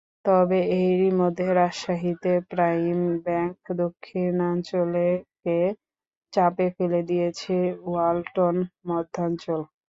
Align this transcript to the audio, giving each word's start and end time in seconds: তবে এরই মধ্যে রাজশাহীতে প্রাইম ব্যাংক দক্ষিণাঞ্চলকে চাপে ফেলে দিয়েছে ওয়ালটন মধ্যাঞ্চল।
তবে 0.25 0.59
এরই 0.81 1.11
মধ্যে 1.19 1.47
রাজশাহীতে 1.55 2.31
প্রাইম 2.51 2.97
ব্যাংক 3.25 3.55
দক্ষিণাঞ্চলকে 3.81 5.59
চাপে 6.33 6.67
ফেলে 6.75 7.01
দিয়েছে 7.09 7.55
ওয়ালটন 7.83 8.55
মধ্যাঞ্চল। 8.89 9.59